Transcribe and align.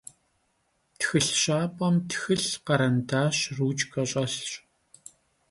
Txılh 0.99 1.31
şap'em 1.41 1.95
txılh, 2.09 2.51
kherendaş, 2.65 3.37
ruçke 3.55 4.03
ş'elhş. 4.09 4.47